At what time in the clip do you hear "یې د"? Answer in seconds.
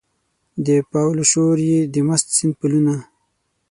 1.69-1.95